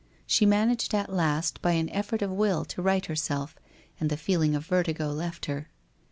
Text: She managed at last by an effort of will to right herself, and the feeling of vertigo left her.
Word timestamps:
She 0.25 0.47
managed 0.47 0.95
at 0.95 1.13
last 1.13 1.61
by 1.61 1.73
an 1.73 1.87
effort 1.91 2.23
of 2.23 2.31
will 2.31 2.65
to 2.65 2.81
right 2.81 3.05
herself, 3.05 3.55
and 3.99 4.09
the 4.09 4.17
feeling 4.17 4.55
of 4.55 4.65
vertigo 4.65 5.09
left 5.11 5.45
her. 5.45 5.69